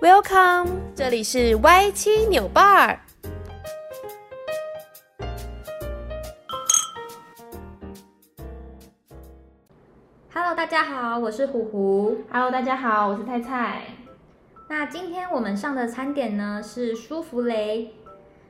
[0.00, 3.00] Welcome，这里是 Y 七扭伴。
[10.32, 12.18] Hello，大家好，我是虎虎。
[12.30, 13.82] Hello，大家好，我是菜菜。
[14.68, 17.92] 那今天我们上的餐点呢是舒芙蕾。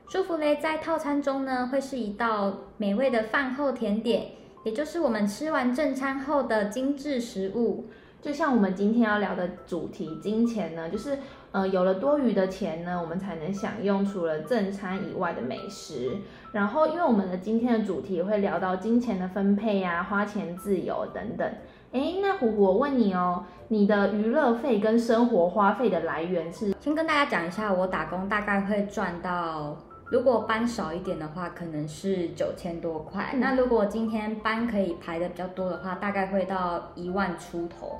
[0.07, 4.27] 舒芙蕾在套餐中呢会是一道美味的饭后甜点，
[4.63, 7.85] 也就是我们吃完正餐后的精致食物。
[8.21, 11.17] 就像我们今天要聊的主题，金钱呢，就是
[11.53, 16.17] 呃有了多余的钱呢，我们才能享用除了正餐以外的美食。
[16.51, 21.49] 然后，因为我们的今天的主题会聊到金钱的分配呀、花钱自由等等。
[21.93, 26.75] 哎，那虎虎，我问你哦，你的娱乐费跟生活花费的来源是？
[26.79, 29.77] 先跟大家讲一下，我打工大概会赚到，
[30.11, 33.33] 如果班少一点的话，可能是九千多块。
[33.37, 37.99] 那如果今天班可以排的比较多的话，大概会到一万出头。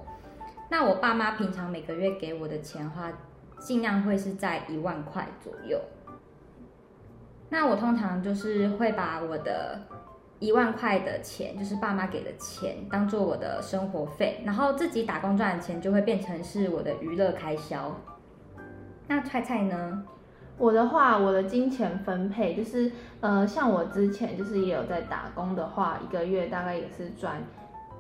[0.69, 3.11] 那我爸妈平常每个月给我的钱花，
[3.59, 5.79] 尽量会是在一万块左右。
[7.49, 9.81] 那我通常就是会把我的。
[10.41, 17.93] 一万块的钱就是爸妈给的钱，当做我的生活费，然后自己打工赚的钱就会变成是我的娱乐开销。
[19.05, 20.01] 那菜菜呢？
[20.57, 22.89] 我的话，我的金钱分配就是，
[23.20, 27.43] 呃，像我之前就是也有在打工的话，一个月大概也是赚，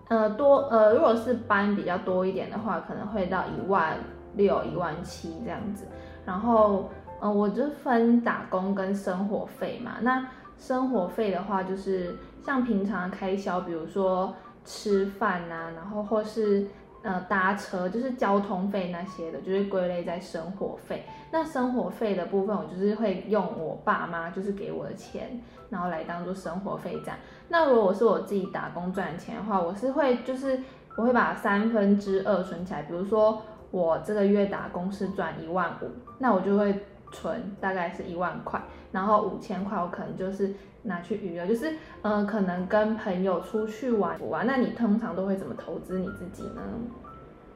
[0.09, 3.97] 呃，多，呃，如果是班比较多一点的话，可能会到一万
[4.35, 5.85] 六、一万七这样子。
[6.25, 9.93] 然后，呃，我就分打工跟生活费嘛。
[10.01, 12.15] 那生活费的话，就是。
[12.41, 16.65] 像平常开销，比如说吃饭啊，然后或是
[17.01, 21.03] 呃搭车，就是交通费那些的，就是归类在生活费。
[21.31, 25.39] 那生活费的部分，我就是会用我爸妈就是给我的钱，
[25.69, 27.17] 然后来当做生活费这样。
[27.47, 30.59] 那如果是我自己打工赚钱的话，我是会就是
[30.97, 32.81] 我会把三分之二存起来。
[32.83, 40.53] 比如说我这个月打工是赚一万五，那我就会存大概是一万块，然后五千块我可能就是。
[40.81, 44.47] 拿去娱乐，就是、呃，可能跟朋友出去玩玩。
[44.47, 46.61] 那你通常都会怎么投资你自己呢？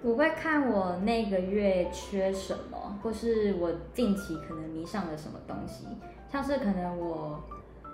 [0.02, 5.88] 我会看我那个月缺什么，或是我近期可能迷上了什么东西。
[6.30, 7.42] 像是可能我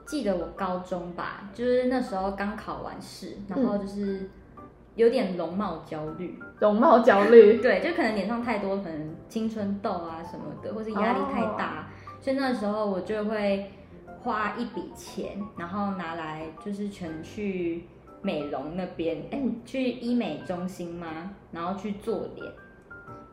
[0.07, 4.27] 记得我高中吧，就是那时候刚考完试，然后就是
[4.99, 6.37] 有点容貌焦虑。
[6.59, 7.57] 容貌焦虑？
[7.63, 13.71] 对，就可能脸上太多可能青春痘啊什么的，或是压力太大，哦、所以那时候我就会。
[14.21, 17.85] 花一笔钱，然后拿来就是全去
[18.21, 21.31] 美容那边，哎，去医美中心吗？
[21.53, 22.51] 然后去做脸。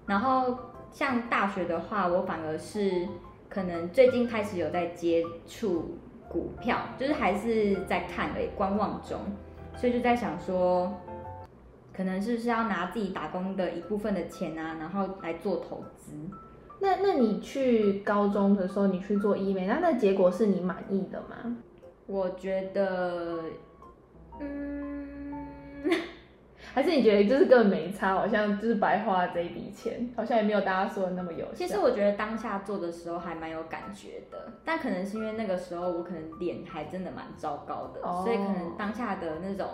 [0.07, 0.57] 然后
[0.93, 3.09] 像大学的话，我反而是
[3.49, 9.19] 可能最近开始有在接触股票，就是还是在看而已，观望中。
[9.75, 10.95] 所以就在想说，
[11.97, 16.13] 可能是不是要拿自己打工的一部分的钱啊，然后来做投资。
[16.79, 21.57] 那那你去高中的时候，你去做医美，那那结果是你满意的吗？
[22.07, 23.41] 我觉得，
[24.39, 25.43] 嗯，
[26.75, 31.53] 还是你觉得就是根本没差，好像就是白花了这一笔钱，好像也没有大家说的那么有效。
[31.55, 39.67] 其实我觉得当下做的时候还蛮有感觉的，但可能是因为那个时候我可能脸还真的蛮糟糕的，哦、所以可能当下的那种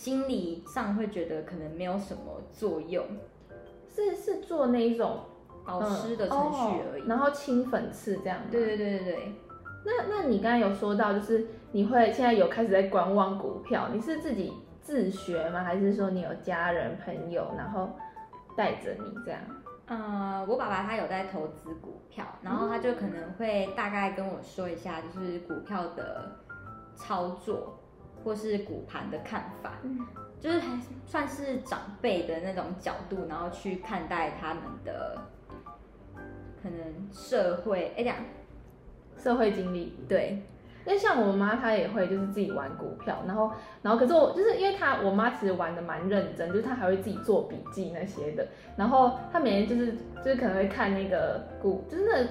[0.00, 3.04] 心理上会觉得可能没有什么作用。
[3.94, 5.20] 是是做那一种。
[5.62, 8.38] 保湿的程序而已，嗯哦、然后清粉刺这样。
[8.50, 9.32] 对对对对对。
[9.84, 15.62] 那那你刚才有说到，就是你会现在有开始在观望股票，你是自己自学吗？
[15.62, 17.90] 还是说你有家人朋友然后
[18.56, 19.40] 带着你这样？
[19.86, 26.32] 呃，我爸爸他有在投资股票，然后他就可能会大概跟我说一下，就是股票的
[26.96, 27.78] 操作
[28.24, 29.72] 或是股盘的看法。
[29.82, 29.98] 嗯
[30.40, 35.18] 就是还算是长辈的那种角度，然后去看待他们的。
[36.62, 36.78] 可能
[37.12, 38.16] 社会哎，这样
[39.18, 40.42] 社会经历对，
[40.86, 48.46] 因为像我妈她也会就是自己玩股票，然后然后可是我就是因为她我妈其实玩的蛮认真，就是她还会自己做笔记那些的，
[48.76, 49.92] 然后她每天就是
[50.24, 52.28] 就是可能会看那个股，就是那个。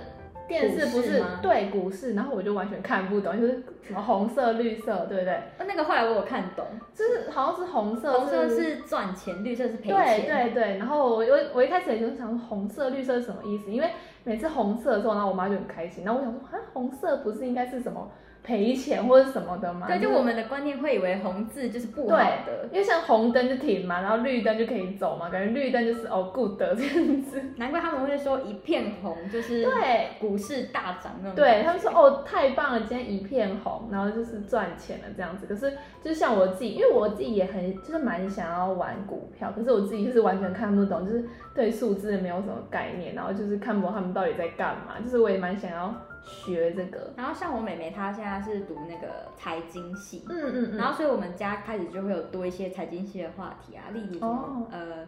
[0.50, 1.40] 电视不是吗？
[1.42, 5.40] 对股市，然后我就完全看不懂，就是什么红色、绿色，对不对？
[5.60, 9.96] 那个后来我有看懂，就是好像是红色，红色是赚钱，绿色是赔钱。
[9.96, 13.72] 对对对，然后我我我一开始也就想红色、绿色是什么意思？
[13.72, 13.92] 因为
[14.30, 18.08] 每次红色的时候，然后我妈就很开心，然后我想说啊，红色不是应该是什么
[18.44, 19.88] 赔赔钱或者什么的吗？
[19.88, 27.42] 对，就我们的观念会以为红字就是不好的，因为像红灯就停嘛，然后绿灯就可以走嘛，感觉绿灯就是哦 good 这样子。
[27.58, 31.36] 难怪他们会说一片红就是对股市大涨那种。
[31.36, 35.46] 对，他们说哦太棒了，今天一片红，然后就是赚钱了这样子。
[35.46, 35.74] 可是
[36.04, 45.94] 就像我自己，因为我自己也很就是蛮想要玩股票，可是我自己就是完全看不懂，就是对数字没有什么概念，然后就是看不懂他们到底在干嘛，就是我也蛮想要。
[46.22, 55.08] 学这个，然后像我妹妹，她现在是读那个财经系，嗯嗯嗯，然后所以我们家开始就会有多一些财经系的话题啊，例如什么、哦、呃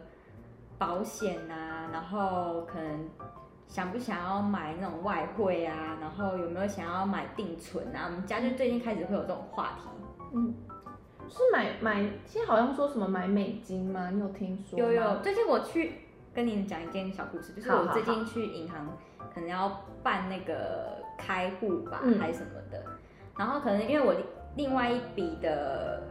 [0.78, 3.08] 保险啊，然后可能
[3.68, 9.88] 想不想要买那种外汇啊，然后有没有想要买定存啊，我们家就最近开始会有这种话题，
[10.32, 10.54] 嗯，
[11.28, 14.10] 是买买，现在好像说什么买美金吗？
[14.10, 14.78] 你有听说？
[14.78, 15.92] 有有，最近我去
[16.34, 18.96] 跟你讲一件小故事，就是我最近去银行。
[19.34, 22.84] 可能要办那个开户吧，嗯、还是什么的，
[23.38, 24.14] 然后可能因为我
[24.56, 26.02] 另外一笔的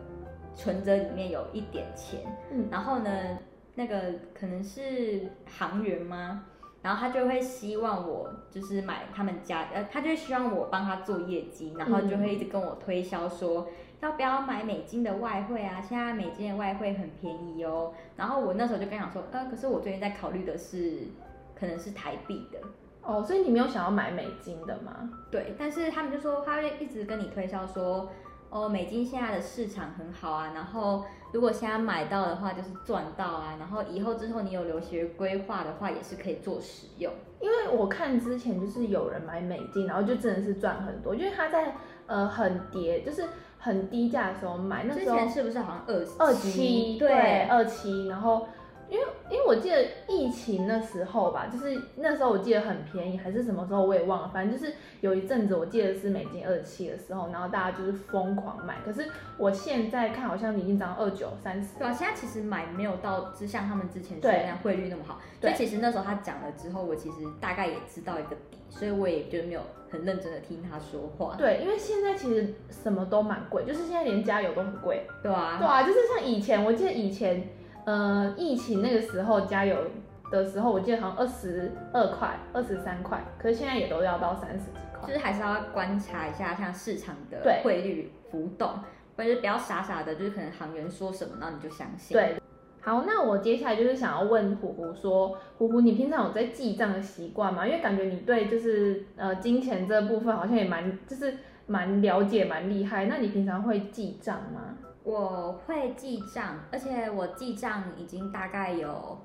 [0.55, 2.21] 存折里面有一点钱，
[2.51, 3.37] 嗯、然后呢，
[3.75, 6.45] 那个可能是行员吗？
[6.81, 15.81] 然后他就会希望我就是买他们家，呃，他就希望我帮他做业绩，然后就会一直跟我推销说，嗯、要不要买美金的外汇啊？
[15.81, 17.93] 现在美金的外汇很便宜哦。
[18.15, 21.03] 然后我那时候就跟他讲说，呃，可是我最近在考虑的是，
[21.55, 22.59] 可能是台币的。
[23.03, 25.09] 哦，所以你没有想要买美金的吗？
[25.31, 28.09] 对，但是他们就说他会一直跟你推销说，
[28.51, 37.11] 哦，美金现在的市场很好啊，然后如果现在买到的话就是赚到啊，然后以后之后你有留学规划的话也是可以做使用。
[37.39, 41.73] 因为我看之前就是有人买美金，然后就真的是赚很多，因为他在
[42.05, 43.23] 呃很跌，就是
[43.57, 46.99] 很低价的时候买，那时候之前是不是好像二二七？
[46.99, 48.45] 对，二七，然后。
[48.91, 58.79] 因为因为我记得疫情那时候吧，就是那时候我记得很便宜，还是什么时候我也忘了，反正就是有一阵子我记得是美金二七的时候，然后大家就是疯狂买。
[58.83, 61.79] 可是我现在看好像已经涨到二九三十。
[61.79, 65.21] 对啊，现在其实买没有到，就像他们之前说那样汇率那么好。
[65.39, 65.51] 对。
[65.51, 71.37] 所以其实那时候他讲了之后，我其实大概也知道一个底，所以我也就没有很认真的听他说话。
[71.37, 75.07] 对，因为现在其实什么都蛮贵，就是现在连加油都很贵。
[75.23, 75.55] 对啊。
[75.57, 77.47] 对啊，就是像以前，我记得以前。
[77.85, 79.75] 呃，疫情那个时候加油
[80.31, 85.07] 的时候，我记得好像二十二块、二十三块，可是现在也都要到三十几块。
[85.07, 88.69] 就是还是要观察一下像市场的汇率浮动，
[89.17, 92.15] 或者是不要傻傻的，就是可能行员说什么，然后你就相信。
[92.15, 92.35] 对，
[92.81, 97.65] 好，那我接下来就是想要问虎虎说，虎虎，你平常有在记账的习惯吗？
[97.65, 101.33] 因为感觉你对就是呃金钱这部分好像也蛮就是
[101.65, 103.07] 蛮了解、蛮厉害。
[103.07, 104.77] 那你平常会记账吗？
[105.03, 109.19] 我会记账，而且我记账已经大概有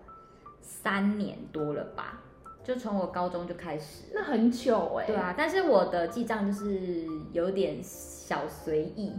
[0.60, 2.20] 三年多了吧，
[2.64, 4.04] 就从我高中就开始。
[4.14, 5.06] 那很久哎、欸。
[5.06, 9.12] 对啊，但是我的记账就是有点小随意。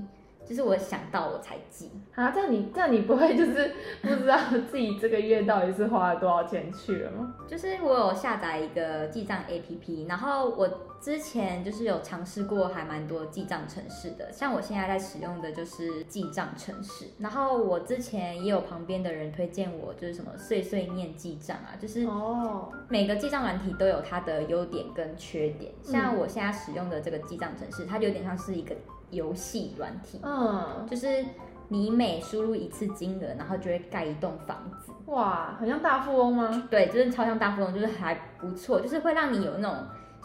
[0.48, 3.70] 就是我想到我才记啊，这样你这样你不会就是
[4.02, 4.40] 不知道
[4.72, 7.36] 自己这个月到底是花了多少钱去了吗？
[7.46, 10.66] 就是我有下载一个记账 APP，然后我
[11.00, 28.76] 之前就是有尝试过还蛮多记账城市的，像我现在在使用的就是记账城市，然后我之前也有旁边的人推荐我，就是什么碎碎念记账啊，就是哦，每个记账软体都有它的优点跟缺点，像我现在使用的这个记账城市，它有点像是一个。
[29.10, 31.24] 游戏软体，嗯，就是
[31.70, 34.92] 你每输入一次金额，然后就会盖一栋房子。
[35.06, 36.68] 哇，很像大富翁吗？
[36.70, 39.78] 对，就是超像大富翁，就是还不错，就是会让你有那种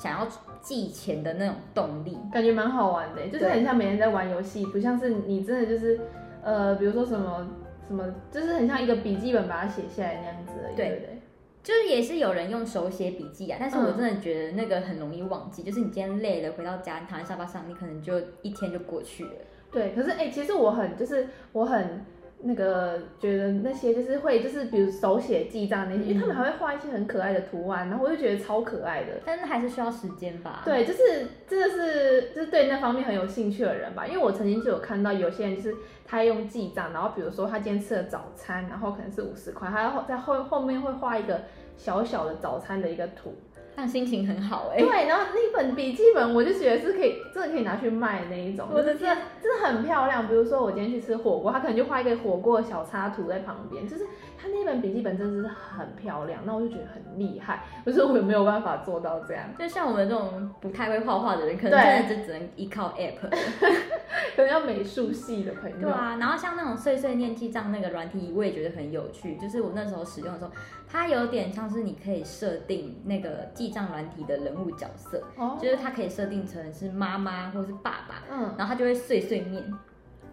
[0.03, 0.27] 想要
[0.61, 6.01] 寄钱的那种动力，感觉蛮好玩的，就是很像每天在玩游戏，不像是你真的就是，
[6.43, 7.47] 呃，比如说什么
[7.87, 11.19] 什么，就是很像一个笔记本把它写下来那样子而已，对，对不对？
[11.63, 15.63] 就是也是有人用手写笔记啊，但是我真的觉得那个很容易忘记。
[15.63, 19.31] 嗯、就是你今天累了回到家，你躺在沙发上，你可能就一天就过去了。
[19.71, 22.05] 对，可是哎、欸，其实我很就是我很
[22.43, 29.21] 那个觉得那些就是会就是比如手写记账那些，嗯、因为他们还会画一些很可爱的图案，然后我就觉得超可爱的。
[29.25, 30.63] 但是还是需要时间吧？
[30.65, 31.03] 对，就是
[31.47, 34.07] 真的是就是对那方面很有兴趣的人吧。
[34.07, 41.41] 因为我曾经就有看到有些人就是他用记账，然后比如说他今天吃了早餐，然后可能是五十块，他要在后后面会画一个。
[41.75, 43.35] 小小的早餐的一个图，
[43.75, 44.85] 但心情很好哎、欸。
[44.85, 48.69] 对，然后那本笔记本我就觉得是可以，真的可以拿去卖那一种。
[48.71, 50.27] 我的天，真的很漂亮。
[50.29, 54.05] 比如说我今天去吃火锅，他可能就画一个火锅的小插图在旁边，就是
[54.39, 56.41] 他那本笔记本真的是很漂亮。
[56.45, 57.65] 那我就觉得很厉害。
[57.85, 59.45] 可是我也没有办法做到这样。
[59.59, 63.31] 就像我们这种不太会画画的人，可能真的就只能依靠 app。
[64.37, 65.79] 可能要美术系的朋友。
[65.81, 69.37] 对啊，然后像那种碎碎念记账那个软体，我也觉得很有趣。
[69.37, 70.51] 就是我那时候使用的时候，
[70.89, 79.63] 它有点像是你可以设定那个记记账软体的人物角色，哦，就是它可以设定成是妈妈或是爸爸，嗯，然后它就会碎碎念，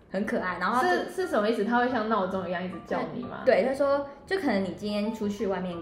[0.09, 0.57] 很可爱。
[0.57, 1.63] 然后是是什么意思？
[1.63, 3.41] 它会像闹钟一样一直叫你吗？
[3.45, 5.77] 对，他说就可能你今天出去外面，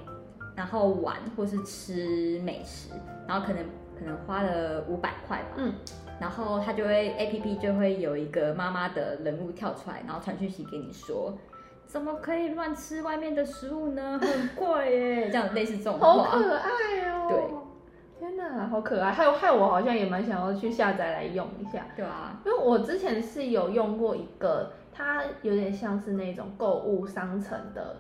[0.56, 2.90] 然后玩或是吃美食，
[3.26, 3.64] 然后可能
[3.98, 5.74] 可能花了五百块吧，嗯。
[6.20, 11.32] 然后他就会 A P P 就会有一个妈妈的人物跳出来，然后传讯息给你说，
[11.88, 14.20] 怎么可以乱吃外面的食物呢？
[14.22, 16.14] 很贵耶，这样类似这种话。
[16.14, 17.28] 好可爱哦！
[18.20, 19.12] 对，天哪，好可爱！
[19.12, 21.86] 还有害我好像也蛮想要去下载来用一下。
[21.96, 27.96] 对啊，因为我之前是有用过一个，它有点像是那种购物商城的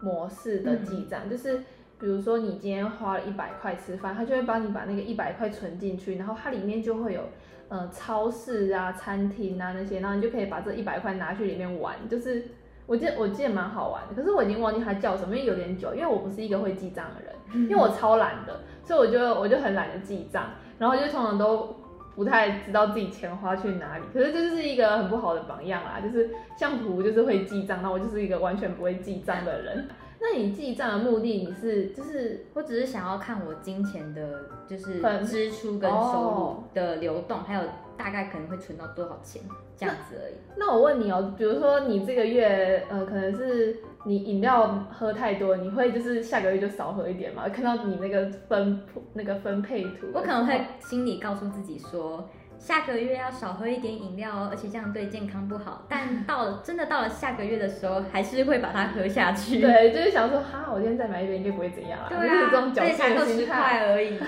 [0.00, 1.58] 模式的记账，嗯、就是
[2.00, 7.22] 比如说你今天花了一百块吃饭，它就会帮你把那个一百块存进去，然后它里面就会有。
[7.68, 12.44] 呃，超市啊、餐厅啊那些，然后你就可以把这一百块拿去里面玩，就是
[12.86, 21.76] 我记得我记得蛮好玩的，可是我已经忘记它叫什么，因为有点久，因为我不是一个会记账的人，因为我超懒的，所以我就我就很懒得记账，然后就通常都
[22.14, 29.86] 不太知道自己钱花去哪里，可是这就是一个很不好的榜样啦，就是像图就是会记账，那我就是一个完全不会记账的人。
[30.22, 37.62] 那你记账的目的，你是就是我只是想要看我金钱的，就是支出跟收入的流动，还有
[37.96, 39.42] 大概可能会存到多少钱
[39.76, 40.34] 这样子而已。
[40.56, 47.48] 那，那我问你哦，比如说你这个月，呃，可能是你饮料喝太多，你会就是下个月就少喝一点吗？
[47.48, 48.80] 看到你那个分
[49.14, 52.28] 那个分配图，我可能会心里告诉自己说。
[52.62, 55.82] 下个月要少喝一点饮料哦，而且这样对健康不好。
[55.90, 59.58] 但到了真的到了下个月的时候，还是会把它喝下去。
[59.66, 62.06] 对，就是想说，哈，我今天再买一杯应该不会怎样啦。
[62.08, 63.52] 对啊，这种侥幸的心态。
[63.52, 64.20] 才二十块而已，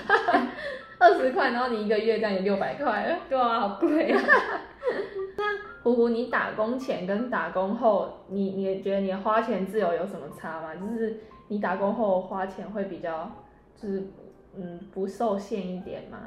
[0.99, 3.17] 二十块，然后你一个月这样有六百块。
[3.29, 4.21] 对啊，好贵啊。
[5.37, 5.43] 那
[5.81, 10.75] 虎虎，你打工前跟打工后，你你觉得你的花钱自由有什么差吗？
[10.75, 13.31] 就是你打工后花钱会比较，
[13.81, 14.09] 就是
[14.57, 16.17] 嗯不受限一点吗？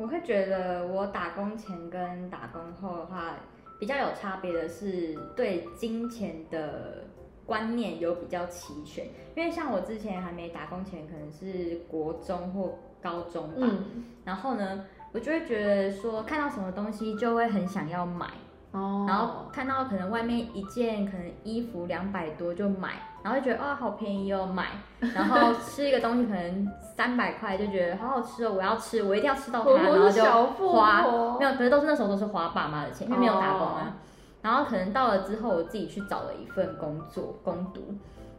[0.00, 3.34] 我会觉得我打工前跟打工后的话，
[3.78, 7.04] 比较有差别的是对金钱的
[7.44, 9.04] 观念有比较齐全。
[9.36, 18.26] 因为像我之前还没打工前，可能是国中或高中吧，嗯、然后呢，我就会觉得说看到什么东西就会很想要买。
[18.72, 24.68] 哦，然后看到可能外面一件可能衣服两百多就买，然后就觉得哦好便宜哦买，
[25.14, 30.22] 然后吃一个东西可能三百块就觉得好好吃哦我要吃我一定要吃到它，然后就
[30.68, 31.02] 花
[31.38, 33.94] 没有，可是都是那时候都是花爸妈的钱，因为没有打工啊。
[34.42, 37.94] 然后可能到了之后我自己去找了一份工作攻读，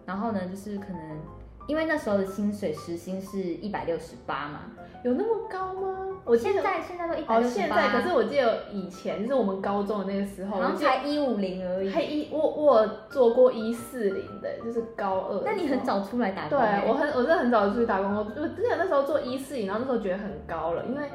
[0.06, 1.20] 然后呢就是可能。
[1.68, 4.60] 因为那时候的薪水时薪是一百六十八嘛，
[5.04, 6.08] 有那么高吗？
[6.26, 7.66] 我现在现在都一百六十八。
[7.66, 11.90] 哦，现在可是我记得以前就是我们高中的那个时候，好像才一五零而已。
[11.90, 15.42] 还一我我做过一四零的，就是高二。
[15.46, 16.58] 那你很早出来打工？
[16.58, 18.16] 对，我很我是很早就出去打工。
[18.16, 21.10] 我之前那时候做一四零，然后那时候觉得很高了，因为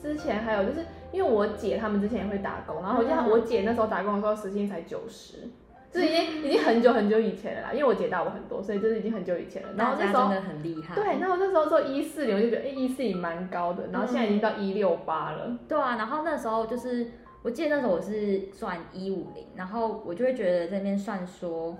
[0.00, 5.48] 之前还有就是因为我姐他们之前也会打工，然后我记得我姐那时候打工的时候时薪才九十。
[5.92, 9.68] 就是已经已经很久很久以前了啦，因为我姐大我很多，所以就是已经很久以前了。
[9.76, 10.94] 然后那时候真的很厉害。
[10.94, 15.58] 对，然后那时候做一四零，我就觉得哎一四零蛮高的，然后现在已经到一六八了。
[15.68, 21.76] 对啊，然后那时候就是我记得那时候我是算一五零，然后我就会觉得这边算说，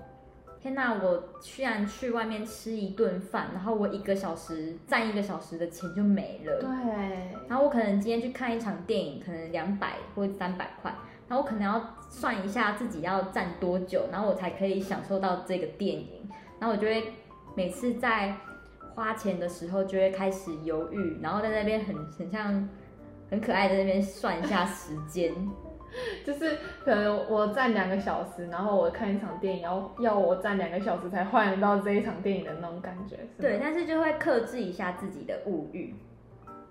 [0.61, 6.59] 天哪，我居然去外面吃一顿饭，然后我一个小时赚一个小时的钱就没了。
[6.61, 6.69] 对。
[7.47, 10.93] 然后我可能今天去看一场电影，可能两百或者三百块。
[11.27, 11.79] 然后我可能要
[12.13, 16.29] 算一下自己要站多久，然后我才可以享受到这个电影。
[16.59, 17.11] 然后我就会
[17.55, 18.35] 每次在
[18.93, 22.69] 花钱的时候就会开始犹豫，然后在那边很很像
[23.31, 25.33] 很可爱的那边算一下时间，
[26.23, 26.55] 就是
[26.85, 33.17] 可能我站两个小时，然后我看一场电影要要我站两个小时才换得到这一场电影的那种感觉。
[33.39, 35.93] 对，但是就会克制一下自己的物欲。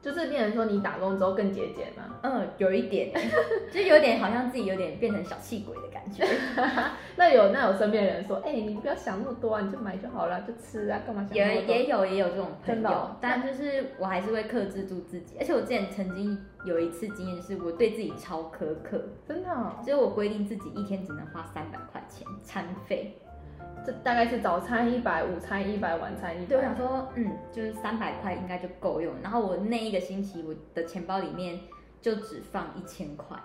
[0.02, 2.16] 就是变成说你打工之后更节俭嘛？
[2.23, 3.12] 嗯，有一点，
[3.73, 6.26] 就有点好像自己有点变成小气鬼的感觉。
[7.16, 11.25] 那有那有身边的人说，哎、欸，你不要想那么多啊，你就买就好了，就吃啊，干嘛？
[11.32, 15.37] 也也有也有这种朋友，哦、但就是我还是会克制住自己。
[15.38, 23.16] 而且我之前曾经有一次经验，是我对自己超苛刻，真的、哦，就是我规定自己一天只能花三百块钱餐费。
[23.84, 26.46] 这大概是早餐一百，午餐一百，晚餐一百。
[26.46, 29.12] 对，我想说，嗯，就是三百块应该就够用。
[29.22, 31.58] 然后我那一个星期，我的钱包里面
[32.00, 33.36] 就只放一千块，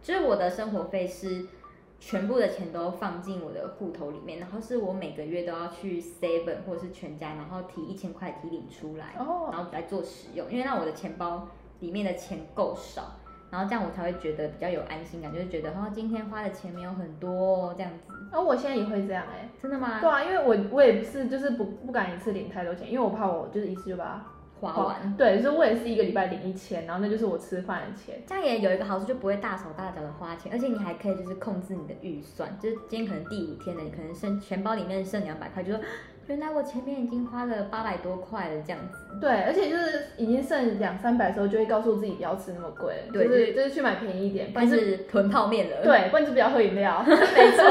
[0.00, 1.44] 就是我的生活费是
[1.98, 11.48] 全部的钱都放进我的户头里面，然后是我每个月都要去 Seven 或者是全家，然后提一千块提领出来，哦然后来做使用，因为那我的钱包
[11.80, 13.16] 里面的钱够少。
[13.54, 18.12] 然后这样我才会觉得比较有安心感，就是觉得哦，今天花的钱没有很多这样子。
[18.32, 20.00] 哦，我现在也会这样哎，真的吗？
[20.00, 24.24] 对啊，因为我我也不是就是不不敢一次领太多钱，因为我怕我就是一次就把它
[24.60, 24.96] 花完。
[24.96, 28.20] 哦、对，所以我也是一个礼拜领一千，然后那就是我吃饭的钱。
[28.26, 35.80] 这样也有一个好处，就不会大手大脚的花钱，而且你还可以就是控制你的预算，就是今天可能第五天了，你可能剩钱包里面剩两百块，就说。
[36.26, 39.18] 原来我前面已经花了八百多块了，这样子。
[39.20, 45.82] 对，而且就是已经剩两三百的时候，就会告诉自己不要吃那么贵，对就是就是去买便宜一点，不然是囤泡面了。
[45.82, 47.04] 对，不然就不要喝饮料。
[47.06, 47.64] 没错，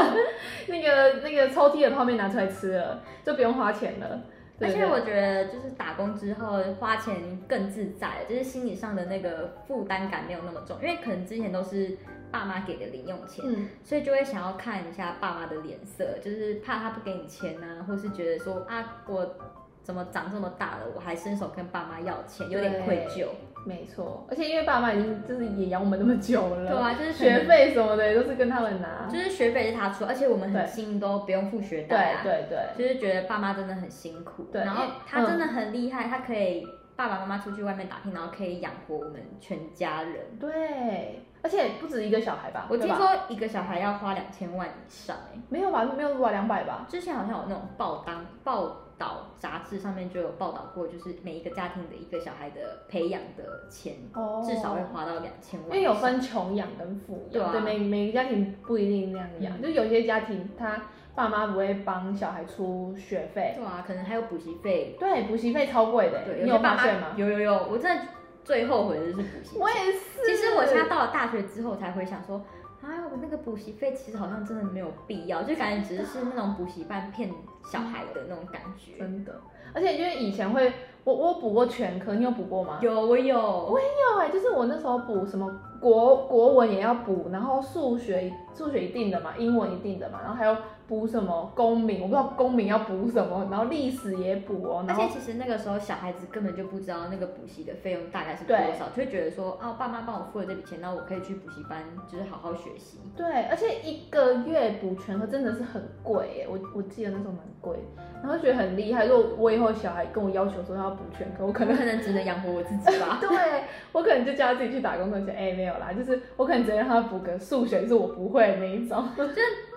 [0.68, 4.22] 那个那个抽屉的泡面拿出来吃了，就不用花钱了。
[4.60, 11.96] 而且我觉得就是打工之后花钱更自在，就是心理上的那个负担感没有那么重，因为可能之前都是。
[12.34, 19.36] 爸妈给的零用钱，嗯，所以就会想要看一下爸妈的脸色，就是怕他不给你钱啊，或是觉得说啊，我
[19.84, 23.28] 怎么长这么大了，我还伸手跟爸妈要钱，有点愧疚。
[23.64, 41.20] 没错，而且因为爸妈已经就是也养我们那么久了，对啊，就是学费什么的都是跟他们拿，就是学费是他出，而且我们很幸运都不用付学贷啊，对对对，就是觉得爸妈真的很辛苦，对，然后他真的很厉害，嗯，他可以爸爸妈妈出去外面打拼，然后可以养活我们全家人，对。
[41.42, 42.66] 而且不止一个小孩吧？
[42.70, 45.84] 我听说一个小孩要花两千万以上，欸，没有吧？
[45.94, 46.30] 没有吧？
[46.30, 46.86] 两百吧？
[46.88, 55.68] 之前好像有那种报单报道杂志上面就有报道过，就是每一个家庭的一个小孩的培养的钱，哦，至少会花到两千万。
[55.68, 67.08] 因为有分穷养跟富养，对，啊，对，每每个家庭不一定那样养，嗯，就有些家庭他爸妈不会帮小孩出学费，对啊，可能还有补习费，对，补习费超贵的，对，你有发现吗？
[67.16, 68.02] 有有有，我真的。
[68.44, 70.20] 最后悔的就是补习，我也是。
[70.26, 72.36] 其实我现在到了大学之后才回想说，
[72.82, 77.30] 啊，我那个补习费其实好像真的没有必要，就感觉只是是那种补习班骗
[77.64, 78.98] 小孩的那种感觉。
[78.98, 79.40] 真的，
[79.72, 80.70] 而且因为以前会，
[81.04, 82.78] 我我补过全科，你有补过吗？
[82.82, 90.54] 有，我有，我也有哎、欸，就是我那时候补什么国国文也要补，然后数学数学一定的嘛，英文一定的嘛，然后还有。
[90.86, 92.02] 补什么公民？
[92.02, 94.84] 我不知道公民要补什么，然后历史也补哦。
[94.88, 102.98] 而且其实那个时候小孩子根本就不知道那个补习的费用大概是多少，就会觉得说啊，爸妈帮我付了这笔钱，那我可以去补习班，就是好好学习。
[103.16, 107.78] 对，而且一个月补全科真的是很贵耶，我我记得那时候蛮贵，
[108.22, 109.06] 然后觉得很厉害。
[109.06, 113.18] 如果我以后小孩跟我要求说他要补全科，我可能可能只能养活我自己吧。
[113.22, 115.34] 对，我可能就叫他自己去打工赚钱。
[115.34, 119.04] 哎，没有啦，就是我可能只能让他补个数学，是我不会的那一种。
[119.16, 119.34] 就是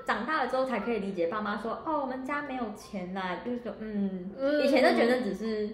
[0.08, 5.70] 长大了之后才可以理解爸妈说，哦，我们家没有钱呐，就是说，嗯，嗯，以前都觉得只是，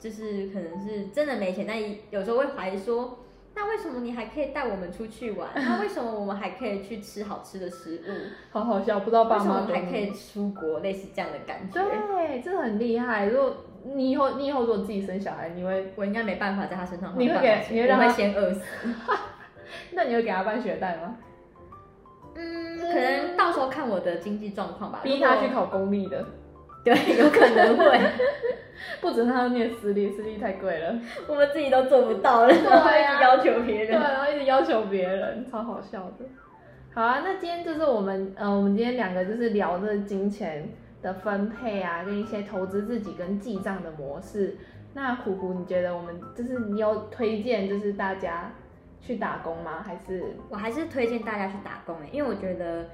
[0.00, 1.76] 就是可能是真的没钱，但
[2.10, 3.18] 有时候会怀疑说，
[3.54, 5.50] 那为什么你还可以带我们出去玩？
[5.54, 8.10] 那为什么我们还可以去吃好吃的食物？
[8.50, 11.80] 好好笑，不知道爸妈还可以出国，类似这样的感觉。
[11.82, 13.26] 对，这很厉害。
[13.26, 13.54] 如果
[13.84, 18.62] 你以后，你以后如果自己生小孩，你会，我应该没办法在他身上花，你会给，你会让他先饿死。
[19.92, 21.16] 那你会给他办学贷吗？
[22.34, 26.24] 嗯，可能到时候看我的经济状况吧，逼他去考公立的，
[26.84, 28.00] 对，有可能会，
[29.00, 36.24] 不止他要念私立，私立太贵了，我们自己都做不到了，然后一直要求别人，对，然后一直要求别人，超好笑的。
[36.94, 40.68] 好啊，那今天就是我们，呃，我们今天两个就是聊这金钱
[41.02, 44.56] 的分配啊，跟一些投资自己跟记账的模式。
[44.92, 48.52] 那虎虎，你觉得我们就是你有推荐，就是大家？
[49.06, 49.82] 去打工吗？
[49.84, 52.88] 还是我还是推荐大家去打工，因为我觉得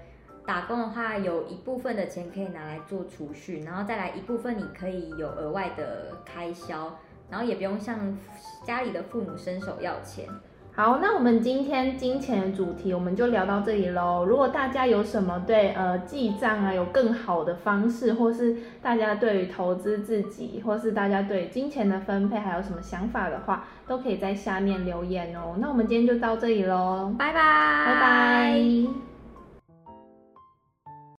[0.45, 6.99] 打工的话，有一部分的钱可以拿来做储蓄，然后再来一部分你可以有额外的开销，
[7.31, 8.19] 然后也不用向
[8.65, 10.29] 家里的父母伸手要钱。
[10.73, 14.25] 好，那我们今天金钱的主题我们就聊到这里喽。
[14.25, 25.57] 如果大家有什么对呃记账啊有更好的方式，或是大家对于投资自己，或是大家对金钱的分配还有什么想法的话，都可以在下面留言哦。
[25.59, 29.10] 那我们今天就到这里喽，拜拜，拜拜。